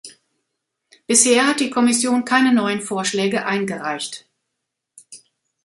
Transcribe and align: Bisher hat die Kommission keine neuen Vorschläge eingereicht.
Bisher 1.05 1.45
hat 1.45 1.59
die 1.59 1.69
Kommission 1.69 2.25
keine 2.25 2.51
neuen 2.55 2.81
Vorschläge 2.81 3.45
eingereicht. 3.45 4.25